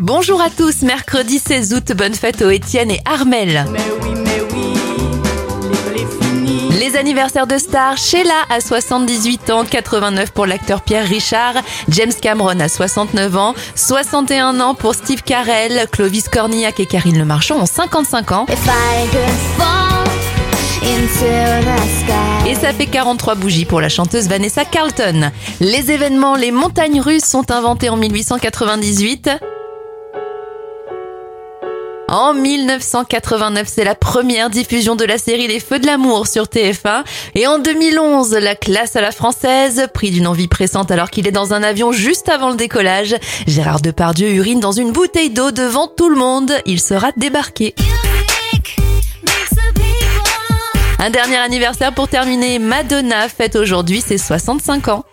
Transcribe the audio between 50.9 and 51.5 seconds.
Un dernier